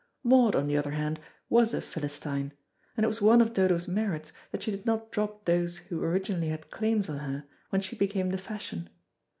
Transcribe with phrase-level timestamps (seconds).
[0.23, 2.53] Maud, on the other hand, was a Philistine;
[2.97, 6.49] and it was one of Dodo's merits that she did not drop those who originally
[6.49, 8.89] had claims on her, when she became the fashion.